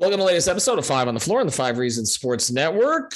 [0.00, 2.50] Welcome to the latest episode of Five on the Floor on the Five Reasons Sports
[2.50, 3.14] Network.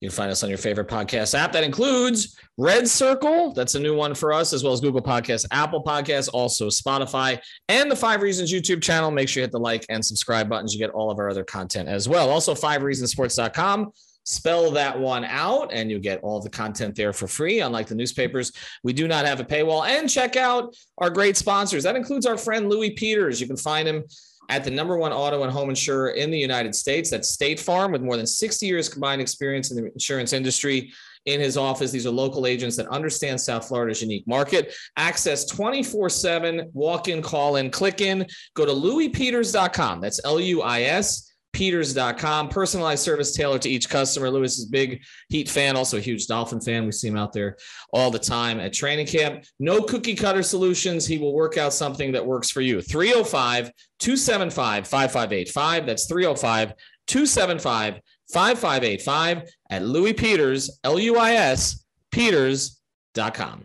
[0.00, 1.52] You can find us on your favorite podcast app.
[1.52, 3.52] That includes Red Circle.
[3.52, 7.38] That's a new one for us, as well as Google Podcasts, Apple Podcasts, also Spotify,
[7.68, 9.12] and the Five Reasons YouTube channel.
[9.12, 10.74] Make sure you hit the like and subscribe buttons.
[10.74, 12.30] You get all of our other content as well.
[12.30, 13.92] Also, fivereasonsports.com.
[14.24, 17.60] Spell that one out, and you get all the content there for free.
[17.60, 18.50] Unlike the newspapers,
[18.82, 19.88] we do not have a paywall.
[19.88, 21.84] And check out our great sponsors.
[21.84, 23.40] That includes our friend Luis Peters.
[23.40, 24.02] You can find him
[24.48, 27.10] at the number one auto and home insurer in the United States.
[27.10, 30.92] That's State Farm, with more than 60 years combined experience in the insurance industry.
[31.26, 34.74] In his office, these are local agents that understand South Florida's unique market.
[34.96, 38.26] Access 24 7, walk in, call in, click in.
[38.54, 40.00] Go to luispeters.com.
[40.00, 44.30] That's L U I S peters.com personalized service tailored to each customer.
[44.30, 46.86] Luis is big heat fan also a huge dolphin fan.
[46.86, 47.56] We see him out there
[47.92, 49.44] all the time at training camp.
[49.58, 51.06] No cookie cutter solutions.
[51.06, 52.80] He will work out something that works for you.
[52.80, 56.74] 305 275 5585 that's 305
[57.06, 58.00] 275
[58.32, 63.64] 5585 at luis peters l-u-i-s peters.com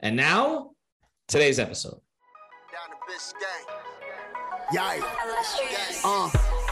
[0.00, 0.70] and now
[1.28, 2.00] today's episode.
[4.72, 5.00] Yeah.
[6.04, 6.30] Uh,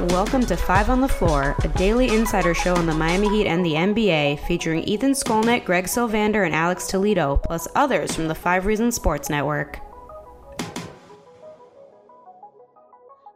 [0.00, 3.64] Welcome to Five on the Floor, a daily insider show on the Miami Heat and
[3.64, 8.66] the NBA, featuring Ethan Skolnick, Greg Sylvander, and Alex Toledo, plus others from the Five
[8.66, 9.78] Reasons Sports Network.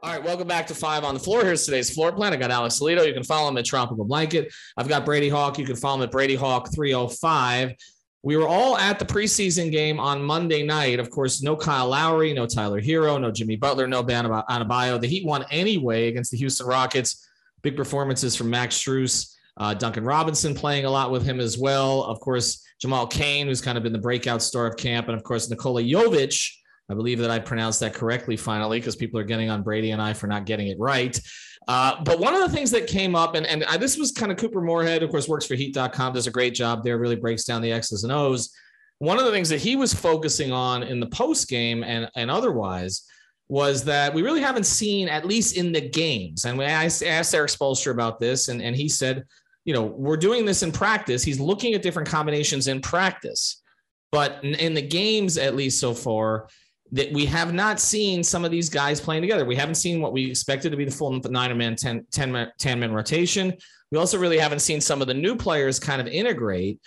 [0.02, 1.44] All right, welcome back to Five on the Floor.
[1.44, 2.32] Here's today's floor plan.
[2.32, 3.04] I got Alex Toledo.
[3.04, 4.52] You can follow him at Tropical Blanket.
[4.76, 5.60] I've got Brady Hawk.
[5.60, 7.74] You can follow him at Brady Hawk 305.
[8.22, 10.98] We were all at the preseason game on Monday night.
[10.98, 15.00] Of course, no Kyle Lowry, no Tyler Herro, no Jimmy Butler, no Bam Adebayo.
[15.00, 17.28] The Heat won anyway against the Houston Rockets.
[17.62, 22.02] Big performances from Max Strus, uh, Duncan Robinson playing a lot with him as well.
[22.04, 25.22] Of course, Jamal Cain, who's kind of been the breakout star of camp, and of
[25.22, 26.50] course Nikola Jovic.
[26.90, 30.00] I believe that I pronounced that correctly finally because people are getting on Brady and
[30.00, 31.20] I for not getting it right.
[31.68, 34.32] Uh, but one of the things that came up, and, and I, this was kind
[34.32, 37.44] of Couper Moorhead, of course, works for Heat.com, does a great job there, really breaks
[37.44, 38.54] down the X's and O's.
[39.00, 42.30] One of the things that he was focusing on in the post game and, and
[42.30, 43.04] otherwise
[43.48, 46.46] was that we really haven't seen, at least in the games.
[46.46, 49.24] And I asked Erik Spoelstra about this, and, and he said,
[49.64, 51.22] you know, we're doing this in practice.
[51.22, 53.62] He's looking at different combinations in practice.
[54.10, 56.48] But in, in the games, at least so far,
[56.92, 59.44] that we have not seen some of these guys playing together.
[59.44, 62.52] We haven't seen what we expected to be the full nine man, 10, 10 man,
[62.58, 63.54] 10 man rotation.
[63.90, 66.80] We also really haven't seen some of the new players kind of integrate.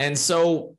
[0.00, 0.76] And so,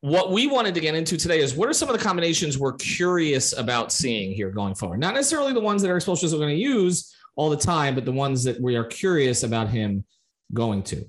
[0.00, 2.74] what we wanted to get into today is what are some of the combinations we're
[2.74, 5.00] curious about seeing here going forward?
[5.00, 8.04] Not necessarily the ones that our exposures are going to use all the time, but
[8.04, 10.04] the ones that we are curious about him
[10.52, 11.08] going to.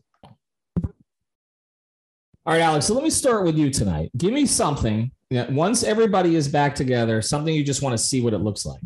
[2.48, 2.86] All right, Alex.
[2.86, 4.10] So let me start with you tonight.
[4.16, 8.22] Give me something yeah, once everybody is back together, something you just want to see
[8.22, 8.80] what it looks like.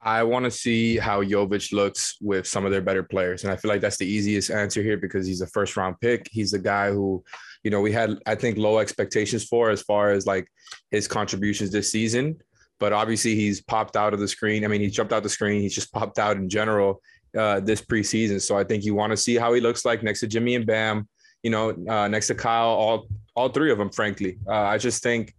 [0.00, 3.44] I want to see how Jovic looks with some of their better players.
[3.44, 6.28] And I feel like that's the easiest answer here because he's a first round pick.
[6.30, 7.22] He's the guy who,
[7.62, 10.48] you know, we had, I think, low expectations for as far as like
[10.90, 12.38] his contributions this season.
[12.80, 14.64] But obviously, he's popped out of the screen.
[14.64, 15.60] I mean, he jumped out the screen.
[15.60, 17.02] He's just popped out in general
[17.36, 18.40] uh, this preseason.
[18.40, 20.64] So I think you want to see how he looks like next to Jimmy and
[20.64, 21.06] Bam,
[21.46, 24.36] you know, uh, next to Kyle, all all three of them, frankly.
[24.48, 25.32] Uh, I just think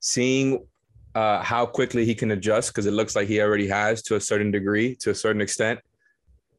[0.00, 0.66] seeing
[1.14, 4.20] uh, how quickly he can adjust, because it looks like he already has to a
[4.20, 5.80] certain degree, to a certain extent,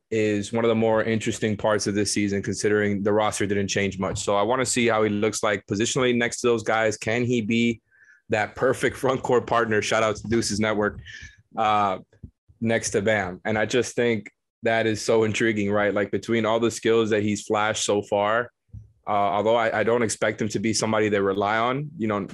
[0.10, 4.00] is one of the more interesting parts of this season, considering the roster didn't change
[4.00, 4.18] much.
[4.18, 6.98] So I want to see how he looks like positionally next to those guys.
[6.98, 7.82] Can he be
[8.30, 9.84] that perfect front court partner?
[9.84, 10.98] Shout out to Deuces Network
[11.56, 12.00] uh,
[12.60, 13.42] next to Bam.
[13.46, 14.32] And I just think
[14.64, 15.94] that is so intriguing, right?
[15.94, 18.50] Like between all the skills that he's flashed so far,
[19.08, 22.28] uh, although I, I, don't expect him to be somebody they rely on, you know,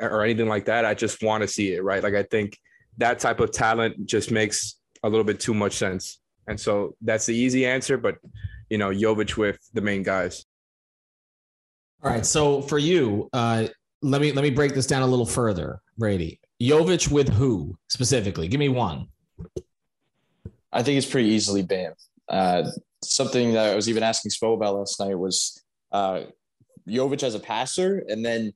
[0.00, 0.84] or anything like that.
[0.84, 2.02] I just want to see it, right?
[2.02, 2.56] Like I think
[2.98, 6.20] that type of talent just makes a little bit too much sense.
[6.46, 8.16] And so that's the easy answer, but
[8.70, 10.44] you know, Jovic with the main guys.
[12.02, 12.24] All right.
[12.24, 13.66] So for you, uh,
[14.02, 16.40] let me let me break this down a little further, Brady.
[16.62, 18.48] Jovic with who specifically?
[18.48, 19.08] Give me one.
[20.72, 21.94] I think it's pretty easily Bam.
[22.28, 22.70] Uh,
[23.02, 25.62] something that I was even asking Spo about last night was
[25.96, 26.24] uh,
[26.86, 28.52] Jovic as a passer, and then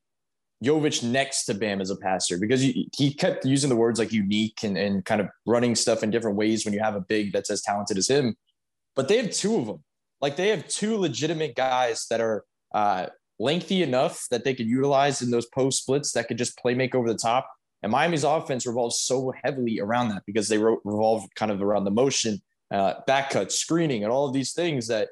[0.62, 4.62] Jovic next to Bam as a passer because he, kept using the words like unique
[4.62, 7.50] and, and kind of running stuff in different ways when you have a big that's
[7.50, 8.36] as talented as him.
[8.94, 9.82] But they have two of them.
[10.20, 12.44] Like they have two legitimate guys that are
[12.74, 13.06] uh,
[13.38, 16.94] lengthy enough that they could utilize in those post splits that could just play make
[16.94, 17.50] over the top.
[17.82, 21.90] And Miami's offense revolves so heavily around that because they revolve kind of around the
[21.90, 25.08] motion, uh, back cut, screening, and all of these things that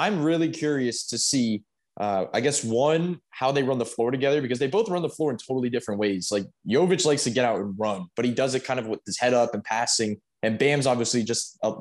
[0.00, 1.62] I'm really curious to see.
[2.00, 5.10] Uh, I guess one, how they run the floor together because they both run the
[5.10, 6.30] floor in totally different ways.
[6.32, 9.00] Like Jovic likes to get out and run, but he does it kind of with
[9.04, 10.18] his head up and passing.
[10.42, 11.74] And Bam's obviously just a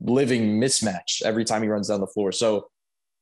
[0.00, 2.30] living mismatch every time he runs down the floor.
[2.30, 2.68] So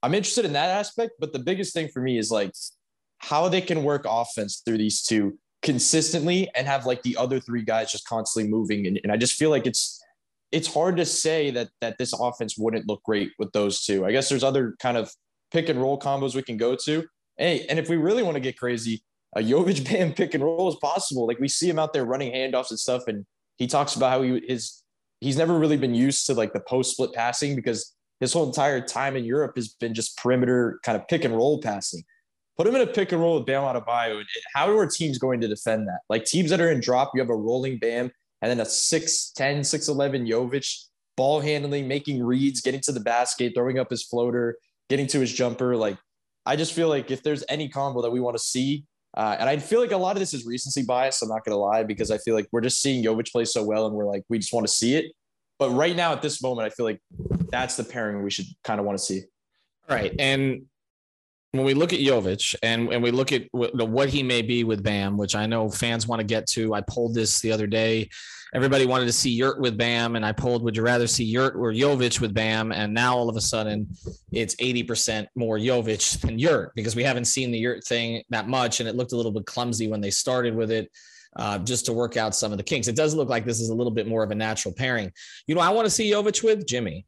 [0.03, 1.12] I'm interested in that aspect.
[1.19, 2.53] But the biggest thing for me is like
[3.19, 7.62] how they can work offense through these two consistently and have like the other three
[7.62, 8.87] guys just constantly moving.
[8.87, 10.05] And, and I just feel like it's
[10.52, 14.04] it's hard to say that that this offense wouldn't look great with those two.
[14.06, 15.10] I guess there's other kind of
[15.50, 17.04] pick and roll combos we can go to.
[17.37, 19.02] Hey, and if we really want to get crazy,
[19.34, 21.26] a Jovic Bam pick and roll is possible.
[21.26, 23.26] Like we see him out there running handoffs and stuff, and
[23.58, 24.82] he talks about how he is
[25.20, 28.81] he's never really been used to like the post split passing because his whole entire
[28.81, 32.02] time in Europe has been just perimeter kind of pick and roll passing.
[32.56, 34.16] Put him in a pick and roll with Bam Adebayo.
[34.16, 36.00] And how are teams going to defend that?
[36.08, 38.10] Like teams that are in drop, you have a rolling Bam
[38.43, 40.85] and then a 6'10, 6'11 Jovic,
[41.17, 44.56] ball handling, making reads, getting to the basket, throwing up his floater,
[44.88, 45.77] getting to his jumper.
[45.77, 45.97] Like,
[46.44, 48.85] I just feel like if there's any combo that we want to see,
[49.17, 51.23] uh, and I feel like a lot of this is recency bias.
[51.23, 53.65] I'm not going to lie because I feel like we're just seeing Jovic play so
[53.65, 55.06] well and we're like, we just want to see it.
[55.59, 57.00] But right now, at this moment, I feel like
[57.50, 59.23] that's the pairing we should kind of want to see.
[59.89, 60.15] All right.
[60.19, 60.67] And
[61.56, 64.82] when we look at Jovic and, and we look at what he may be with
[64.82, 68.08] Bam, which I know fans want to get to, I pulled this the other day.
[68.55, 71.56] Everybody wanted to see Yurt with Bam, and I pulled, would you rather see Yurt
[71.56, 72.73] or Jovic with Bam?
[72.73, 73.88] And now all of a sudden,
[74.31, 78.81] it's 80% more Jovic than Yurt because we haven't seen the Yurt thing that much,
[78.81, 80.91] and it looked a little bit clumsy when they started with it
[81.37, 82.88] uh, just to work out some of the kinks.
[82.88, 85.12] It does look like this is a little bit more of a natural pairing.
[85.47, 87.05] You know, I want to see Jovic with Jimmy.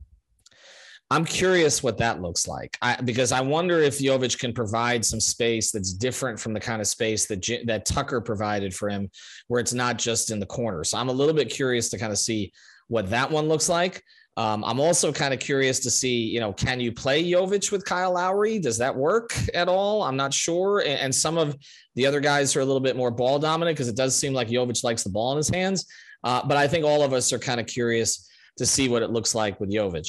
[1.11, 5.21] I'm curious what that looks like I, because I wonder if Jovic can provide some
[5.21, 9.11] space that's different from the kind of space that that Tucker provided for him,
[9.47, 10.85] where it's not just in the corner.
[10.85, 12.53] So I'm a little bit curious to kind of see
[12.89, 14.03] what that one looks like.
[14.37, 17.85] Um, I'm also kind of curious to see, you know, can you play Jovic with
[17.85, 18.61] Kyle Lowry?
[18.61, 20.05] Does that work at all?
[20.05, 20.79] I'm not sure.
[20.79, 21.57] And, and some of
[21.97, 24.49] the other guys are a little bit more ball dominant because it does seem like
[24.49, 25.87] Jovic likes the ball in his hands.
[26.23, 29.11] Uh, but I think all of us are kind of curious to see what it
[29.11, 30.09] looks like with Jovic.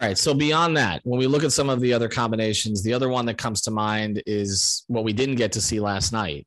[0.00, 0.18] All right.
[0.18, 3.26] So beyond that, when we look at some of the other combinations, the other one
[3.26, 6.46] that comes to mind is what we didn't get to see last night,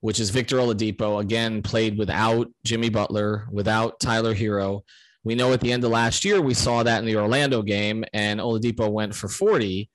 [0.00, 4.82] which is Victor Oladipo again played without Jimmy Butler, without Tyler Herro.
[5.22, 8.04] We know at the end of last year we saw that in the Orlando game,
[8.12, 9.88] and Oladipo went for 40.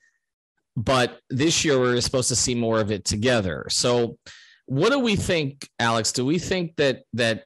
[0.78, 3.66] But this year we're supposed to see more of it together.
[3.70, 4.18] So,
[4.66, 6.14] what do we think, Alex?
[6.14, 7.44] Do we think that that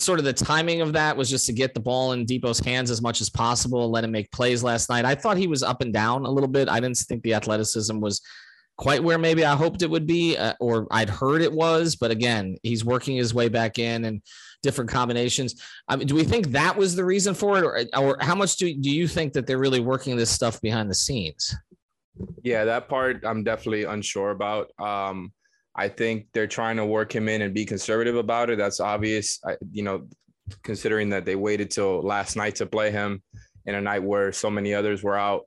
[0.00, 2.90] sort of the timing of that was just to get the ball in Dipo's hands
[2.90, 5.04] as much as possible, let him make plays last night?
[5.04, 6.68] I thought he was up and down a little bit.
[6.68, 8.20] I didn't think the athleticism was
[8.76, 11.96] quite where maybe I hoped it would be, uh, or I'd heard it was.
[11.96, 14.20] But again, he's working his way back in and
[14.62, 15.62] different combinations.
[15.88, 18.56] I mean, do we think that was the reason for it, or, or how much
[18.56, 21.54] do, do you think that they're really working this stuff behind the scenes?
[22.42, 24.70] Yeah, that part I'm definitely unsure about.
[24.78, 25.32] Um,
[25.76, 28.58] I think they're trying to work him in and be conservative about it.
[28.58, 29.40] That's obvious.
[29.44, 30.06] I, you know,
[30.62, 33.22] considering that they waited till last night to play him
[33.66, 35.42] in a night where so many others were out.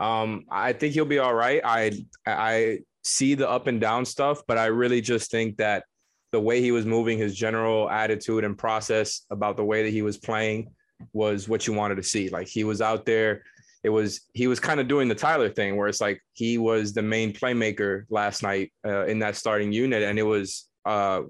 [0.00, 1.60] Um, I think he'll be all right.
[1.64, 1.92] I
[2.26, 5.84] I see the up and down stuff, but I really just think that
[6.32, 10.02] the way he was moving, his general attitude and process about the way that he
[10.02, 10.70] was playing
[11.12, 12.30] was what you wanted to see.
[12.30, 13.42] Like he was out there.
[13.84, 16.92] It was he was kind of doing the Tyler thing, where it's like he was
[16.92, 21.22] the main playmaker last night uh, in that starting unit, and it was uh,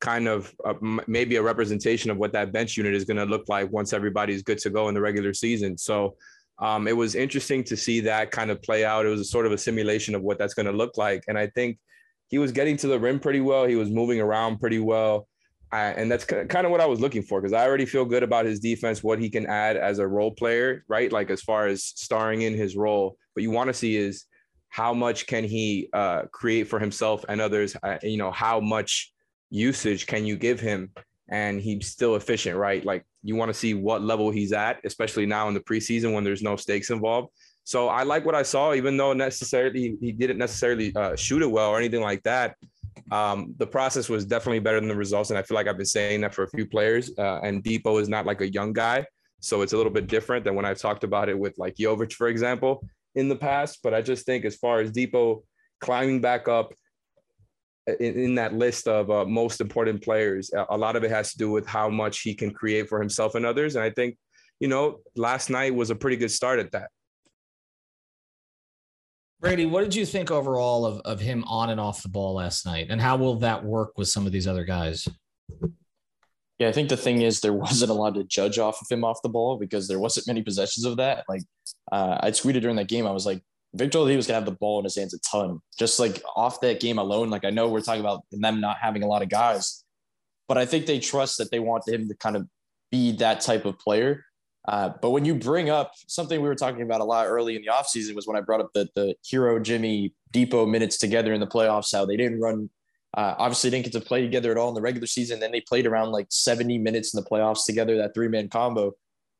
[0.00, 0.74] kind of a,
[1.06, 4.42] maybe a representation of what that bench unit is going to look like once everybody's
[4.42, 5.76] good to go in the regular season.
[5.76, 6.16] So
[6.60, 9.06] um, it was interesting to see that kind of play out.
[9.06, 11.24] It was a sort of a simulation of what that's going to look like.
[11.28, 11.78] And I think
[12.28, 13.66] he was getting to the rim pretty well.
[13.66, 15.28] He was moving around pretty well.
[15.70, 18.22] I, and that's kind of what I was looking for because I already feel good
[18.22, 21.12] about his defense, what he can add as a role player, right?
[21.12, 23.16] Like as far as starring in his role.
[23.34, 24.24] But you want to see is
[24.70, 27.76] how much can he uh, create for himself and others?
[27.82, 29.12] Uh, you know, how much
[29.50, 30.90] usage can you give him
[31.30, 32.84] and he's still efficient, right?
[32.84, 36.24] Like you want to see what level he's at, especially now in the preseason when
[36.24, 37.28] there's no stakes involved.
[37.64, 41.50] So I like what I saw, even though necessarily he didn't necessarily uh, shoot it
[41.50, 42.56] well or anything like that.
[43.10, 45.86] Um, the process was definitely better than the results, and I feel like I've been
[45.86, 47.10] saying that for a few players.
[47.18, 49.06] Uh, and Dipo is not like a young guy,
[49.40, 52.12] so it's a little bit different than when I've talked about it with like Jovic,
[52.12, 53.80] for example, in the past.
[53.82, 55.42] But I just think as far as Dipo
[55.80, 56.72] climbing back up,
[58.00, 60.50] in, in that list of uh, most important players.
[60.70, 63.34] A lot of it has to do with how much he can create for himself
[63.34, 63.76] and others.
[63.76, 64.16] And I think,
[64.60, 66.90] you know, last night was a pretty good start at that.
[69.40, 72.66] Brady, what did you think overall of, of him on and off the ball last
[72.66, 72.88] night?
[72.90, 75.06] And how will that work with some of these other guys?
[76.58, 79.04] Yeah, I think the thing is there wasn't a lot to judge off of him
[79.04, 81.24] off the ball because there wasn't many possessions of that.
[81.28, 81.42] Like
[81.92, 83.42] uh, I tweeted during that game, I was like,
[83.74, 85.60] Victor Lee was gonna have the ball in his hands a ton.
[85.78, 89.02] Just like off that game alone, like I know we're talking about them not having
[89.02, 89.84] a lot of guys,
[90.48, 92.48] but I think they trust that they want him to kind of
[92.90, 94.24] be that type of player.
[94.68, 97.62] Uh, but when you bring up something we were talking about a lot early in
[97.62, 101.40] the offseason was when I brought up the the Herro Jimmy Dipo minutes together in
[101.40, 102.68] the playoffs, how they didn't run
[103.16, 105.40] uh, obviously didn't get to play together at all in the regular season.
[105.40, 108.92] Then they played around like 70 minutes in the playoffs together, that three man combo.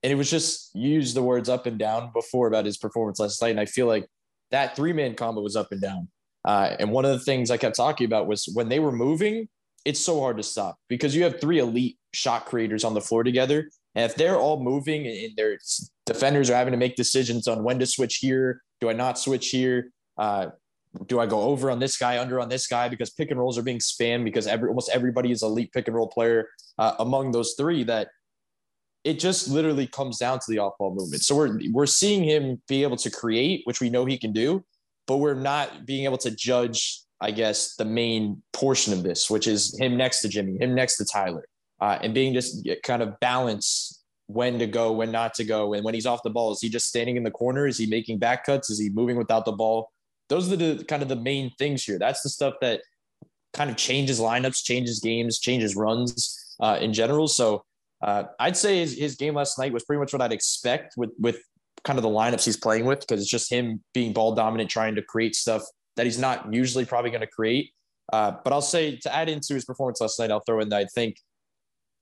[0.02, 3.42] And it was just used the words up and down before about his performance last
[3.42, 3.50] night.
[3.50, 4.08] And I feel like
[4.50, 6.08] that three man combo was up and down.
[6.44, 9.48] Uh, and one of the things I kept talking about was when they were moving,
[9.84, 13.22] it's so hard to stop because you have three elite shot creators on the floor
[13.22, 13.68] together.
[13.94, 15.58] And if they're all moving and their
[16.06, 19.48] defenders are having to make decisions on when to switch here, do I not switch
[19.50, 19.90] here?
[20.16, 20.48] Uh,
[21.06, 22.88] do I go over on this guy, under on this guy?
[22.88, 25.96] Because pick and rolls are being spammed because every, almost everybody is elite pick and
[25.96, 27.84] roll player uh, among those three.
[27.84, 28.08] That
[29.04, 31.22] it just literally comes down to the off ball movement.
[31.22, 34.64] So we're we're seeing him be able to create, which we know he can do,
[35.06, 39.46] but we're not being able to judge, I guess, the main portion of this, which
[39.46, 41.46] is him next to Jimmy, him next to Tyler,
[41.80, 45.84] uh, and being just kind of balance when to go, when not to go, and
[45.84, 47.66] when he's off the ball, is he just standing in the corner?
[47.66, 48.68] Is he making back cuts?
[48.70, 49.90] Is he moving without the ball?
[50.28, 51.98] those are the kind of the main things here.
[51.98, 52.82] That's the stuff that
[53.54, 57.28] kind of changes lineups, changes games, changes runs uh, in general.
[57.28, 57.64] So
[58.02, 61.10] uh, I'd say his, his game last night was pretty much what I'd expect with
[61.18, 61.38] with
[61.84, 64.94] kind of the lineups he's playing with because it's just him being ball dominant, trying
[64.96, 65.62] to create stuff
[65.96, 67.70] that he's not usually probably going to create.
[68.12, 70.80] Uh, but I'll say to add into his performance last night, I'll throw in that
[70.80, 71.16] I think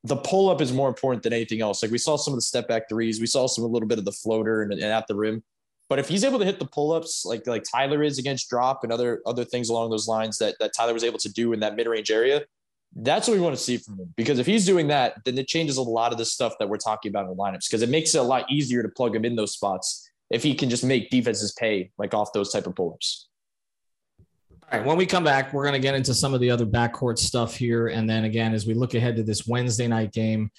[0.06, 1.82] the pull up is more important than anything else.
[1.82, 3.98] Like we saw some of the step back threes, we saw some a little bit
[3.98, 5.42] of the floater and, and at the rim.
[5.88, 8.92] But if he's able to hit the pull-ups like like Tyler is against drop and
[8.92, 11.76] other other things along those lines that that Tyler was able to do in that
[11.76, 12.44] mid-range area,
[12.96, 14.12] that's what we want to see from him.
[14.16, 16.76] Because if he's doing that, then it changes a lot of the stuff that we're
[16.76, 17.68] talking about in lineups.
[17.68, 20.54] Because it makes it a lot easier to plug him in those spots if he
[20.54, 23.25] can just make defenses pay like off those type of pull-ups.
[24.72, 26.66] All right, when we come back, we're going to get into some of the other
[26.66, 27.86] backcourt stuff here.
[27.86, 30.50] And then again, as we look ahead to this Wednesday night game,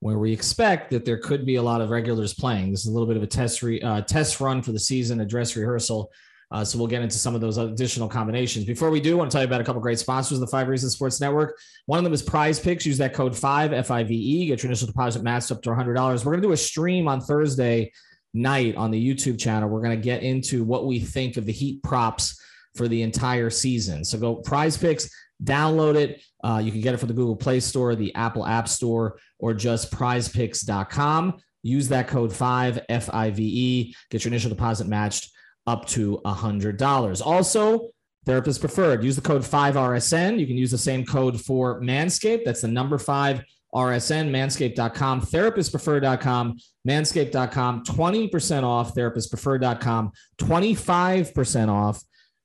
[0.00, 2.70] where we expect that there could be a lot of regulars playing.
[2.70, 5.18] This is a little bit of a test re, uh, test run for the season,
[5.20, 6.12] a dress rehearsal.
[6.50, 8.66] Uh, so we'll get into some of those additional combinations.
[8.66, 10.46] Before we do, I want to tell you about a couple great sponsors of the
[10.46, 11.58] Five Reasons Sports Network.
[11.86, 12.84] One of them is Prize Picks.
[12.84, 14.46] Use that code five F I V E.
[14.46, 15.96] Get your initial deposit matched up to $100.
[15.96, 17.90] We're going to do a stream on Thursday
[18.34, 19.70] night on the YouTube channel.
[19.70, 22.38] We're going to get into what we think of the Heat props
[22.74, 24.04] for the entire season.
[24.04, 25.08] So go Prize Picks
[25.42, 26.22] Download it.
[26.42, 29.54] Uh, you can get it from the Google Play Store, the Apple App Store, or
[29.54, 31.38] just prizepicks.com.
[31.62, 33.96] Use that code 5 F I V E.
[34.10, 35.30] Get your initial deposit matched
[35.66, 37.22] up to $100.
[37.24, 37.88] Also,
[38.26, 39.02] therapist preferred.
[39.02, 40.38] Use the code 5RSN.
[40.38, 42.44] You can use the same code for Manscaped.
[42.44, 43.42] That's the number 5
[43.74, 52.00] RSN, manscaped.com, therapistpreferred.com, manscaped.com, 20% off, therapistpreferred.com, 25% off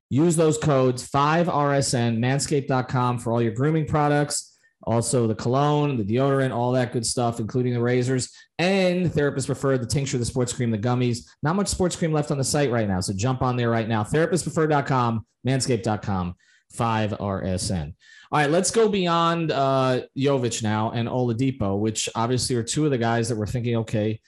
[0.10, 6.52] Use those codes 5RSN, manscaped.com for all your grooming products, also the cologne, the deodorant,
[6.52, 8.32] all that good stuff, including the razors.
[8.58, 11.28] And therapists prefer the tincture, the sports cream, the gummies.
[11.44, 13.00] Not much sports cream left on the site right now.
[13.02, 14.04] So jump on there right now.
[14.04, 16.36] Therapistprefer.com, manscaped.com,
[16.76, 17.94] 5RSN.
[18.32, 22.92] All right, let's go beyond uh, Jovic now and Oladipo, which obviously are two of
[22.92, 24.20] the guys that we're thinking, okay,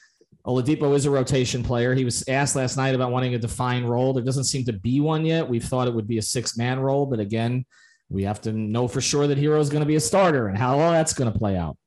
[0.46, 1.94] Oladipo is a rotation player.
[1.94, 4.14] He was asked last night about wanting a defined role.
[4.14, 5.48] There doesn't seem to be one yet.
[5.48, 7.66] We've thought it would be a six man role, but again,
[8.10, 10.58] we have to know for sure that Herro is going to be a starter and
[10.58, 11.78] how all that's going to play out.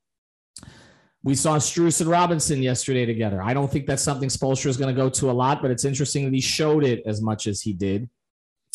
[1.23, 3.43] We saw Strus and Robinson yesterday together.
[3.43, 5.85] I don't think that's something Spoelstra is going to go to a lot, but it's
[5.85, 8.09] interesting that he showed it as much as he did.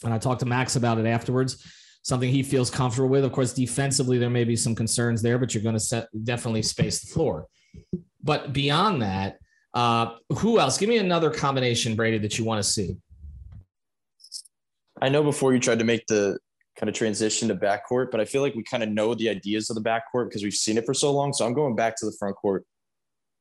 [0.03, 1.63] And I talked to Max about it afterwards.
[2.01, 3.23] Something he feels comfortable with.
[3.23, 6.63] Of course, defensively, there may be some concerns there, but you're going to set, definitely
[6.63, 7.47] space the floor.
[8.23, 9.37] But beyond that,
[9.73, 10.77] uh, who else?
[10.77, 12.97] Give me another combination, Brady, that you want to see.
[15.01, 16.37] I know before you tried to make the
[16.75, 19.69] kind of transition to backcourt, but I feel like we kind of know the ideas
[19.69, 21.33] of the backcourt because we've seen it for so long.
[21.33, 22.65] So I'm going back to the front court.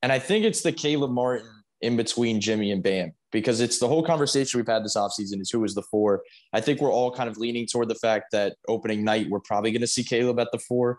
[0.03, 3.89] And I think it's the Caleb Martin in between Jimmy and Bam because it's the
[3.89, 6.23] whole conversation we've had this offseason is who is the four.
[6.53, 9.71] I think we're all kind of leaning toward the fact that opening night, we're probably
[9.71, 10.99] going to see Caleb at the four.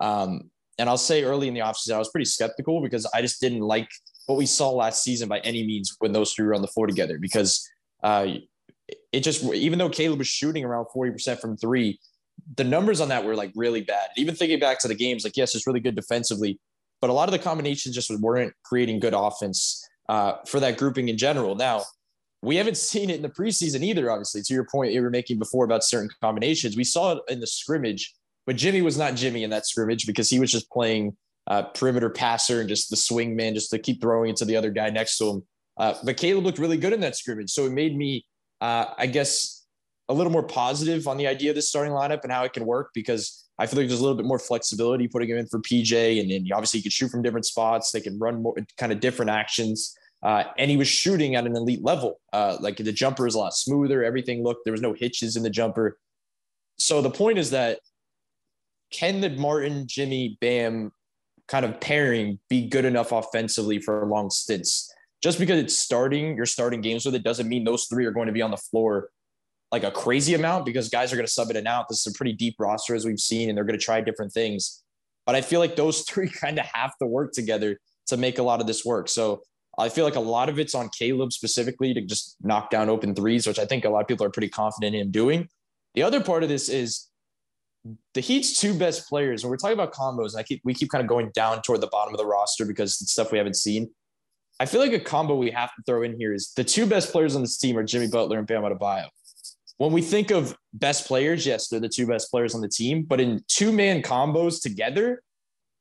[0.00, 3.40] Um, and I'll say early in the offseason, I was pretty skeptical because I just
[3.40, 3.88] didn't like–
[4.26, 6.86] what we saw last season by any means when those three were on the floor
[6.86, 7.68] together because
[8.02, 8.26] uh,
[9.12, 11.98] it just even though Caleb was shooting around 40% from three,
[12.56, 14.08] the numbers on that were like really bad.
[14.16, 16.58] Even thinking back to the games, like yes, it's really good defensively,
[17.00, 21.08] but a lot of the combinations just weren't creating good offense uh, for that grouping
[21.08, 21.54] in general.
[21.54, 21.82] Now,
[22.42, 24.42] we haven't seen it in the preseason either, obviously.
[24.42, 27.46] To your point you were making before about certain combinations, we saw it in the
[27.46, 28.14] scrimmage,
[28.46, 32.10] but Jimmy was not Jimmy in that scrimmage because he was just playing uh, perimeter
[32.10, 34.90] passer and just the swing man just to keep throwing it to the other guy
[34.90, 35.42] next to him.
[35.76, 37.50] Uh, but Caleb looked really good in that scrimmage.
[37.50, 38.24] So it made me,
[38.60, 39.64] uh, I guess,
[40.08, 42.66] a little more positive on the idea of this starting lineup and how it can
[42.66, 45.60] work because I feel like there's a little bit more flexibility putting him in for
[45.60, 46.20] PJ.
[46.20, 47.90] And then obviously you can shoot from different spots.
[47.90, 49.96] They can run more kind of different actions.
[50.22, 52.20] Uh, and he was shooting at an elite level.
[52.32, 54.02] Uh, like the jumper is a lot smoother.
[54.02, 55.98] Everything looked, there was no hitches in the jumper.
[56.78, 57.80] So the point is that
[58.90, 60.92] can the Martin, Jimmy, Bam
[61.48, 64.92] kind of pairing be good enough offensively for long stints?
[65.22, 68.26] Just because it's starting, you're starting games with it doesn't mean those three are going
[68.26, 69.08] to be on the floor
[69.72, 71.88] like a crazy amount because guys are going to sub it in out.
[71.88, 74.32] This is a pretty deep roster as we've seen, and they're going to try different
[74.32, 74.84] things.
[75.26, 78.42] But I feel like those three kind of have to work together to make a
[78.42, 79.08] lot of this work.
[79.08, 79.42] So
[79.76, 83.14] I feel like a lot of it's on Caleb specifically to just knock down open
[83.14, 85.48] threes, which I think a lot of people are pretty confident in him doing.
[85.94, 87.08] The other part of this is
[88.14, 89.42] the Heat's two best players.
[89.42, 91.80] When we're talking about combos, and I keep we keep kind of going down toward
[91.80, 93.90] the bottom of the roster because it's stuff we haven't seen.
[94.60, 97.10] I feel like a combo we have to throw in here is the two best
[97.10, 99.08] players on this team are Jimmy Butler and Bam Adebayo.
[99.78, 103.02] When we think of best players, yes, they're the two best players on the team,
[103.02, 105.22] but in two man combos together,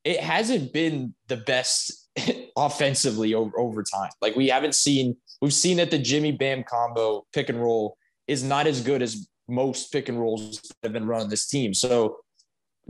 [0.03, 2.09] it hasn't been the best
[2.57, 4.09] offensively over, over time.
[4.21, 7.95] Like we haven't seen, we've seen that the Jimmy Bam combo pick and roll
[8.27, 11.47] is not as good as most pick and rolls that have been run on this
[11.47, 11.73] team.
[11.73, 12.17] So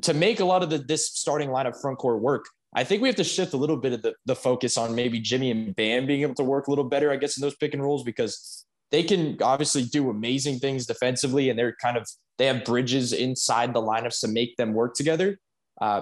[0.02, 2.46] to make a lot of the this starting lineup front court work,
[2.76, 5.20] I think we have to shift a little bit of the, the focus on maybe
[5.20, 7.74] Jimmy and Bam being able to work a little better, I guess, in those pick
[7.74, 12.08] and rolls because they can obviously do amazing things defensively and they're kind of
[12.38, 15.40] they have bridges inside the lineups to make them work together.
[15.80, 16.02] Uh,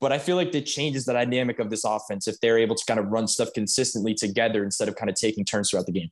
[0.00, 2.84] but I feel like it changes the dynamic of this offense if they're able to
[2.86, 6.10] kind of run stuff consistently together instead of kind of taking turns throughout the game.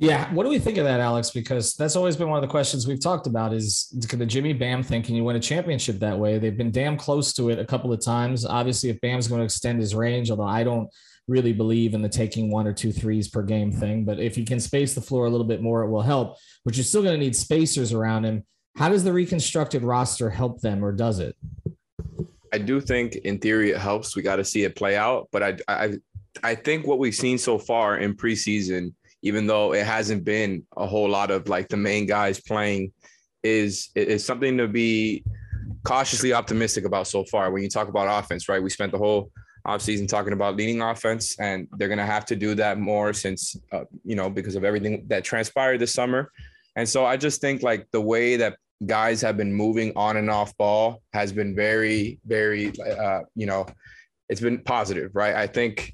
[0.00, 1.30] Yeah, what do we think of that, Alex?
[1.30, 4.82] Because that's always been one of the questions we've talked about: is the Jimmy Bam
[4.82, 5.02] thing?
[5.02, 6.38] Can you win a championship that way?
[6.38, 8.46] They've been damn close to it a couple of times.
[8.46, 10.88] Obviously, if Bam's going to extend his range, although I don't
[11.26, 14.44] really believe in the taking one or two threes per game thing, but if he
[14.44, 16.36] can space the floor a little bit more, it will help.
[16.64, 18.44] But you're still going to need spacers around him.
[18.76, 21.34] How does the reconstructed roster help them, or does it?
[22.52, 24.14] I do think in theory it helps.
[24.14, 25.94] We got to see it play out, but I I
[26.42, 30.86] I think what we've seen so far in preseason, even though it hasn't been a
[30.86, 32.92] whole lot of like the main guys playing,
[33.42, 35.24] is is something to be
[35.84, 37.50] cautiously optimistic about so far.
[37.50, 38.62] When you talk about offense, right?
[38.62, 39.30] We spent the whole
[39.66, 43.84] offseason talking about leading offense, and they're gonna have to do that more since uh,
[44.04, 46.30] you know because of everything that transpired this summer.
[46.76, 50.30] And so I just think like the way that guys have been moving on and
[50.30, 53.66] off ball has been very, very, uh, you know,
[54.28, 55.34] it's been positive, right?
[55.34, 55.92] I think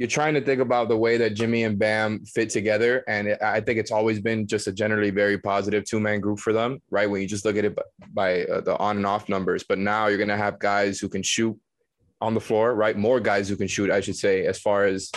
[0.00, 3.04] you're trying to think about the way that Jimmy and Bam fit together.
[3.06, 6.38] And it, I think it's always been just a generally very positive two man group
[6.38, 7.08] for them, right?
[7.08, 7.82] When you just look at it by,
[8.14, 9.62] by uh, the on and off numbers.
[9.62, 11.54] But now you're going to have guys who can shoot
[12.22, 12.96] on the floor, right?
[12.96, 15.12] More guys who can shoot, I should say, as far as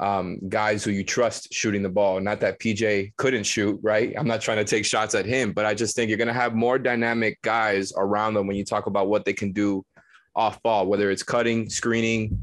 [0.00, 2.18] um, guys who you trust shooting the ball.
[2.18, 4.12] Not that PJ couldn't shoot, right?
[4.18, 6.34] I'm not trying to take shots at him, but I just think you're going to
[6.34, 9.86] have more dynamic guys around them when you talk about what they can do
[10.34, 12.42] off ball, whether it's cutting, screening,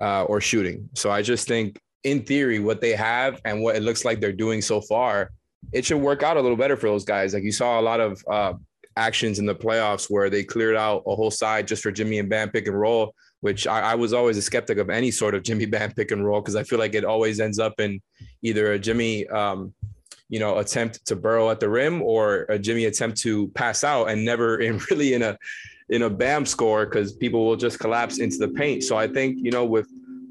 [0.00, 0.88] uh, or shooting.
[0.94, 4.32] So I just think, in theory, what they have and what it looks like they're
[4.32, 5.30] doing so far,
[5.72, 7.34] it should work out a little better for those guys.
[7.34, 8.54] Like you saw a lot of uh,
[8.96, 12.28] actions in the playoffs where they cleared out a whole side just for Jimmy and
[12.28, 15.42] Bam pick and roll which I, I, was always a skeptic of any sort of
[15.42, 18.00] Jimmy Bam pick and roll because I feel like it always ends up in
[18.42, 19.72] either a Jimmy, um,
[20.28, 24.06] you know, attempt to burrow at the rim or a Jimmy attempt to pass out
[24.06, 25.38] and never in really in a
[25.90, 28.84] in a Bam score because people will just collapse into the paint.
[28.84, 29.88] So I think you know with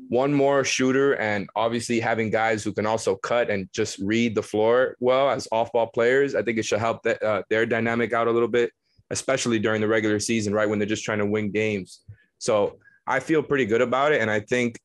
[0.10, 4.41] one more shooter and obviously having guys who can also cut and just read the
[4.41, 8.28] floor well as off-ball players, I think it should help that, uh, their dynamic out
[8.28, 8.72] a little bit,
[9.10, 12.02] especially during the regular season, right when they're just trying to win games.
[12.38, 14.22] So I feel pretty good about it.
[14.22, 14.80] And I think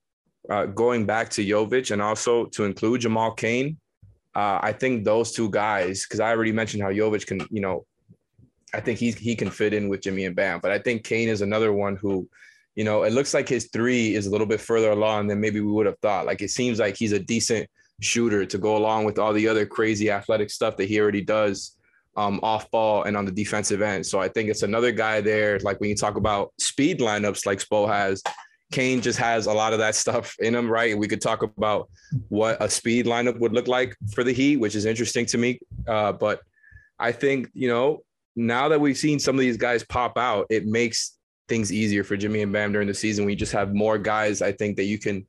[0.50, 3.78] uh, going back to Jovic and also to include Jamal Cain,
[4.34, 7.84] uh, I think those two guys, because I already mentioned how Jovic can, you know,
[8.74, 10.60] I think he's he can fit in with Jimmy and Bam.
[10.60, 12.28] But I think Cain is another one who,
[12.74, 15.60] you know, it looks like his three is a little bit further along than maybe
[15.60, 16.26] we would have thought.
[16.26, 17.68] Like it seems like he's a decent
[18.00, 21.76] shooter to go along with all the other crazy athletic stuff that he already does
[22.16, 24.04] um, off ball and on the defensive end.
[24.06, 25.58] So I think it's another guy there.
[25.60, 28.22] Like when you talk about speed lineups, like Spo has,
[28.70, 30.96] Cain just has a lot of that stuff in him, right?
[30.96, 31.88] We could talk about
[32.28, 35.60] what a speed lineup would look like for the Heat, which is interesting to me.
[35.86, 36.40] Uh, but
[36.98, 38.02] I think, you know,
[38.36, 41.18] now that we've seen some of these guys pop out, it makes
[41.48, 43.24] things easier for Jimmy and Bam during the season.
[43.24, 45.26] We just have more guys, I think, that you can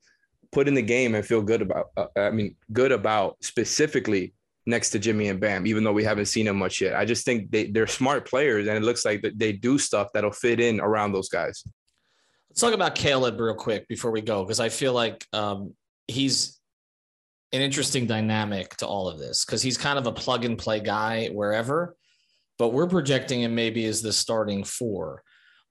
[0.52, 1.88] put in the game and feel good about.
[1.98, 4.34] Uh, I mean, good about specifically
[4.66, 6.96] next to Jimmy and Bam, even though we haven't seen them much yet.
[6.96, 10.32] I just think they, they're smart players and it looks like they do stuff that'll
[10.32, 11.64] fit in around those guys.
[12.50, 15.74] Let's talk about Caleb real quick before we go, because I feel like um,
[16.08, 16.60] he's
[17.52, 20.80] an interesting dynamic to all of this because he's kind of a plug and play
[20.80, 21.96] guy wherever,
[22.58, 25.24] but we're projecting him maybe as the starting four.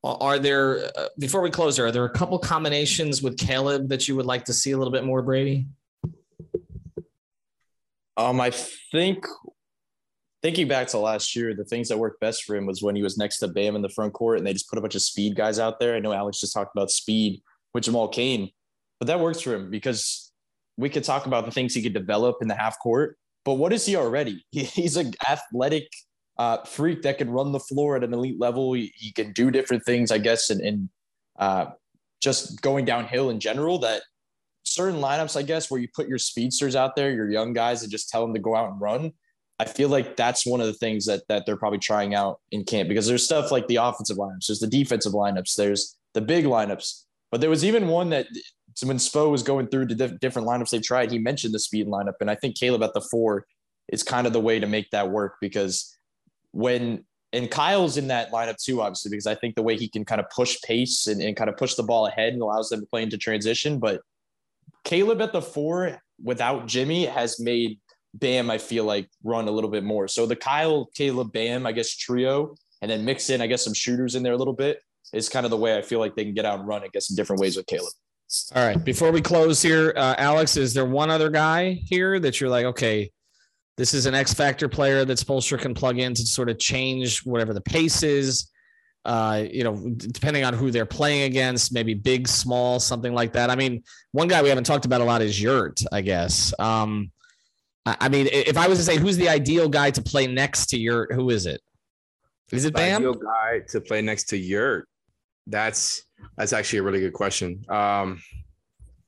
[0.04, 4.16] Are there, uh, before we close, are there a couple combinations with Caleb that you
[4.16, 5.68] would like to see a little bit more, Brady?
[8.16, 9.24] Um, I think
[10.42, 13.02] thinking back to last year, the things that worked best for him was when he
[13.02, 15.02] was next to Bam in the front court and they just put a bunch of
[15.02, 15.94] speed guys out there.
[15.94, 17.40] I know Alex just talked about speed
[17.72, 18.50] with Jamal Cain,
[18.98, 20.32] but that works for him because
[20.76, 23.16] we could talk about the things he could develop in the half court.
[23.44, 24.44] But what is he already?
[24.50, 25.88] he's an athletic
[26.38, 28.72] uh, freak that can run the floor at an elite level.
[28.72, 30.88] He, he can do different things, I guess, and, and
[31.38, 31.66] uh,
[32.20, 34.02] just going downhill in general that
[34.64, 37.90] certain lineups, I guess, where you put your speedsters out there, your young guys, and
[37.90, 39.12] just tell them to go out and run.
[39.58, 42.64] I feel like that's one of the things that that they're probably trying out in
[42.64, 46.46] camp because there's stuff like the offensive lineups, there's the defensive lineups, there's the big
[46.46, 48.26] lineups, but there was even one that
[48.82, 52.14] when Spo was going through the different lineups they tried, he mentioned the speed lineup,
[52.20, 53.46] and I think Caleb at the four
[53.92, 55.96] is kind of the way to make that work because
[56.52, 60.04] when and Kyle's in that lineup too, obviously, because I think the way he can
[60.04, 62.80] kind of push pace and, and kind of push the ball ahead and allows them
[62.80, 63.78] to play into transition.
[63.78, 64.02] But
[64.84, 67.78] Caleb at the four without Jimmy has made
[68.14, 70.06] Bam, I feel like, run a little bit more.
[70.06, 73.72] So the Kyle, Caleb, Bam, I guess, trio, and then mix in, I guess, some
[73.72, 74.82] shooters in there a little bit
[75.14, 76.88] is kind of the way I feel like they can get out and run, I
[76.92, 77.92] guess, in different ways with Caleb.
[78.54, 78.82] All right.
[78.82, 82.66] Before we close here, uh, Alex, is there one other guy here that you're like,
[82.66, 83.10] okay,
[83.82, 87.26] this is an X factor player that Spoelstra can plug in to sort of change
[87.26, 88.52] whatever the pace is?
[89.04, 93.50] uh, you know, depending on who they're playing against, maybe big, small, something like that.
[93.50, 96.54] I mean, one guy we haven't talked about a lot is Yurt, I guess.
[96.58, 97.10] Um,
[97.84, 100.78] I mean, if I was to say who's the ideal guy to play next to
[100.78, 101.60] Yurt, who is it?
[102.52, 103.02] Is it Bam?
[103.02, 104.86] Ideal guy to play next to Yurt.
[105.48, 106.04] That's
[106.36, 107.64] that's actually a really good question.
[107.68, 108.22] Um,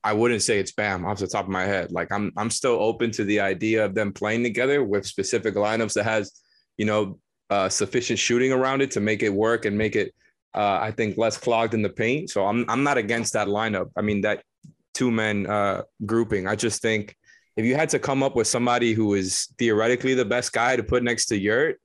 [0.05, 1.91] I wouldn't say it's Bam off the top of my head.
[1.91, 5.93] Like I'm I'm still open to the idea of them playing together with specific lineups
[5.93, 6.31] that has,
[6.77, 10.13] you know, uh, sufficient shooting around it to make it work and make it,
[10.53, 12.29] uh, I think, less clogged in the paint.
[12.29, 13.89] So I'm I'm not against that lineup.
[13.97, 14.43] I mean that
[14.93, 16.47] two men uh, grouping.
[16.47, 17.15] I just think
[17.57, 20.83] if you had to come up with somebody who is theoretically the best guy to
[20.83, 21.79] put next to Yurt,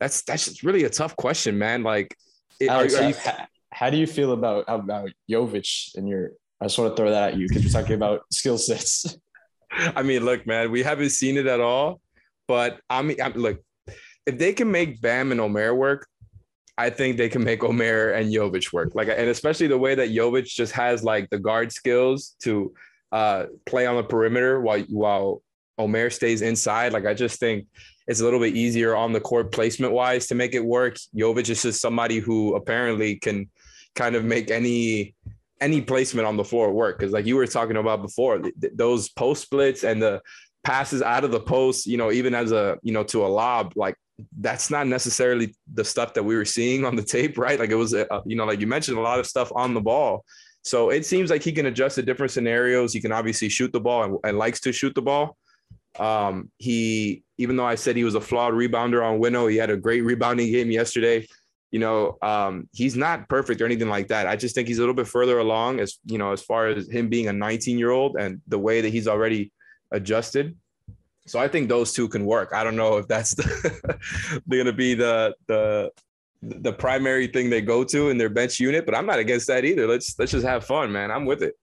[0.00, 1.82] that's that's just really a tough question, man.
[1.82, 2.16] Like,
[2.60, 6.30] it, Alex, are, are you, how, how, do you feel about about Jovic and your?
[6.60, 9.16] I just want to throw that at you because you're talking about skill sets.
[9.70, 12.00] I mean, look, man, we haven't seen it at all,
[12.46, 13.62] but I mean, I'm, look,
[14.26, 16.06] if they can make Bam and Omer work,
[16.76, 18.94] I think they can make Omer and Jovic work.
[18.94, 22.72] Like, and especially the way that Jovic just has like the guard skills to
[23.10, 25.42] uh, play on the perimeter while while
[25.76, 26.92] Omer stays inside.
[26.92, 27.66] Like, I just think
[28.06, 30.96] it's a little bit easier on the court placement wise to make it work.
[31.16, 33.50] Jovic is just somebody who apparently can
[33.94, 35.14] kind of make any
[35.60, 36.98] any placement on the floor work.
[36.98, 40.20] Because like you were talking about before, th- those post splits and the
[40.64, 43.72] passes out of the post, you know, even as a you know to a lob,
[43.76, 43.96] like
[44.38, 47.58] that's not necessarily the stuff that we were seeing on the tape, right?
[47.58, 49.74] Like it was, a, uh, you know, like you mentioned, a lot of stuff on
[49.74, 50.24] the ball.
[50.62, 52.92] So it seems like he can adjust to different scenarios.
[52.92, 55.36] He can obviously shoot the ball and, and likes to shoot the ball.
[55.98, 59.70] Um, he, even though I said he was a flawed rebounder on Winnow, he had
[59.70, 61.26] a great rebounding game yesterday.
[61.70, 64.26] You know, um, he's not perfect or anything like that.
[64.26, 66.88] I just think he's a little bit further along as you know, as far as
[66.88, 69.52] him being a 19 year old and the way that he's already
[69.90, 70.56] adjusted.
[71.26, 72.52] So I think those two can work.
[72.54, 73.98] I don't know if that's the,
[74.48, 75.90] going to be the the
[76.40, 79.64] the primary thing they go to in their bench unit, but I'm not against that
[79.64, 79.86] either.
[79.86, 81.10] Let's let's just have fun, man.
[81.10, 81.54] I'm with it.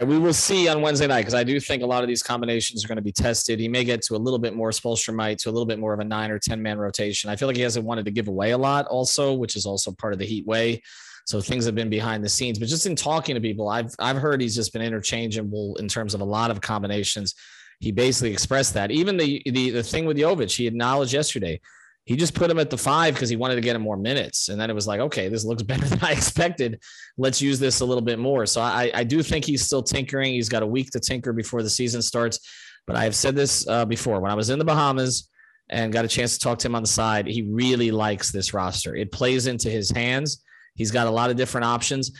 [0.00, 2.22] Right, we will see on Wednesday night because I do think a lot of these
[2.22, 3.60] combinations are going to be tested.
[3.60, 5.92] He may get to a little bit more Spoelstra might to a little bit more
[5.92, 7.30] of a nine or ten man rotation.
[7.30, 9.92] I feel like he hasn't wanted to give away a lot, also, which is also
[9.92, 10.82] part of the Heat way.
[11.26, 14.18] So things have been behind the scenes, but just in talking to people, I've I've
[14.18, 17.34] heard he's just been interchangeable in terms of a lot of combinations
[17.80, 18.90] he basically expressed that.
[18.90, 21.60] Even the the the thing with Jovic, he acknowledged yesterday.
[22.04, 24.50] He just put him at the five because he wanted to get him more minutes.
[24.50, 26.80] And then it was like, okay, this looks better than I expected.
[27.16, 28.46] Let's use this a little bit more.
[28.46, 30.34] So I, I do think he's still tinkering.
[30.34, 32.38] He's got a week to tinker before the season starts.
[32.86, 35.30] But I have said this uh, before when I was in the Bahamas
[35.70, 37.26] and got a chance to talk to him on the side.
[37.26, 38.94] He really likes this roster.
[38.94, 40.42] It plays into his hands.
[40.74, 42.12] He's got a lot of different options.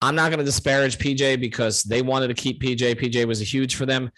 [0.00, 3.00] I'm not going to disparage PJ because they wanted to keep PJ.
[3.00, 4.10] PJ was a huge for them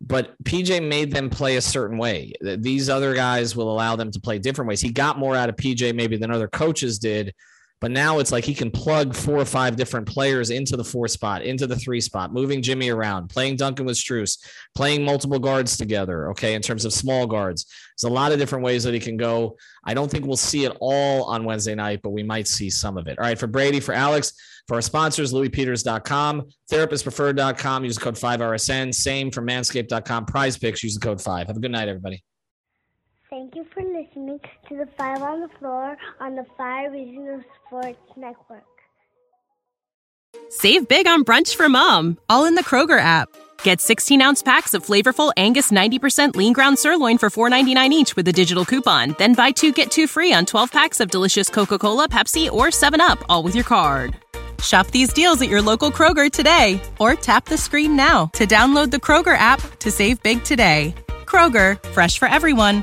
[0.00, 2.32] but PJ made them play a certain way.
[2.40, 4.80] These other guys will allow them to play different ways.
[4.80, 7.34] He got more out of PJ maybe than other coaches did
[7.80, 11.08] But now it's like he can plug four or five different players into the four
[11.08, 14.38] spot, into the three spot, moving Jimmy around, playing Duncan with Strus,
[14.74, 16.30] playing multiple guards together.
[16.30, 19.18] Okay, in terms of small guards, there's a lot of different ways that he can
[19.18, 19.56] go.
[19.84, 22.96] I don't think we'll see it all on Wednesday night, but we might see some
[22.96, 23.18] of it.
[23.18, 24.32] All right, for Brady, for Alex,
[24.66, 28.94] for our sponsors, luispeters.com, therapistpreferred.com, use the code 5RSN.
[28.94, 31.46] Same for manscaped.com, prize picks, use the code 5.
[31.46, 32.24] Have a good night, everybody.
[33.30, 33.80] Thank you for
[34.26, 38.64] listening to the Five on the Floor on the Five Reasons Sports Network.
[40.50, 43.28] Save big on brunch for mom, all in the Kroger app.
[43.62, 48.28] Get 16 ounce packs of flavorful Angus 90% lean ground sirloin for $4.99 each with
[48.28, 49.14] a digital coupon.
[49.18, 52.66] Then buy two get two free on 12 packs of delicious Coca Cola, Pepsi, or
[52.66, 54.16] 7UP, all with your card.
[54.62, 58.90] Shop these deals at your local Kroger today or tap the screen now to download
[58.90, 60.94] the Kroger app to save big today.
[61.26, 62.82] Kroger, fresh for everyone.